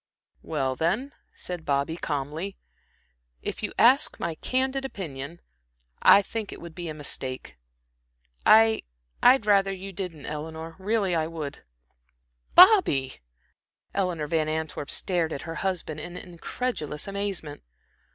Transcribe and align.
"Well, 0.41 0.75
then," 0.75 1.13
said 1.35 1.63
Bobby, 1.63 1.95
calmly, 1.95 2.57
"if 3.43 3.61
you 3.61 3.71
ask 3.77 4.19
my 4.19 4.33
candid 4.33 4.83
opinion, 4.83 5.41
I 6.01 6.23
think 6.23 6.51
it 6.51 6.59
would 6.59 6.73
be 6.73 6.89
a 6.89 6.93
mistake. 6.95 7.55
I 8.43 8.81
I'd 9.21 9.45
rather 9.45 9.71
you 9.71 9.93
didn't 9.93 10.25
Eleanor, 10.25 10.75
really 10.79 11.13
I 11.13 11.27
would." 11.27 11.63
"Bobby," 12.55 13.19
Eleanor 13.93 14.25
Van 14.25 14.49
Antwerp 14.49 14.89
stared 14.89 15.31
at 15.31 15.43
her 15.43 15.53
husband 15.61 15.99
in 15.99 16.17
incredulous 16.17 17.07
amazement. 17.07 17.61